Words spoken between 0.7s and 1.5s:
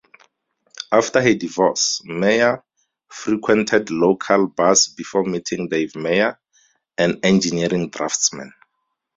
After her